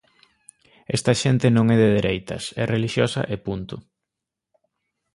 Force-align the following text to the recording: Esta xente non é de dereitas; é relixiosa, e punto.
Esta 0.97 1.13
xente 1.21 1.47
non 1.55 1.65
é 1.73 1.77
de 1.81 1.89
dereitas; 1.97 2.43
é 2.61 2.65
relixiosa, 2.73 3.21
e 3.33 3.35
punto. 3.45 3.75